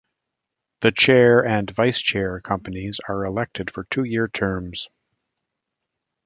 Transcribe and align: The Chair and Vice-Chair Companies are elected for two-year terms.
The 0.79 0.91
Chair 0.91 1.45
and 1.45 1.69
Vice-Chair 1.69 2.39
Companies 2.41 2.99
are 3.07 3.23
elected 3.23 3.69
for 3.69 3.83
two-year 3.91 4.29
terms. 4.29 4.89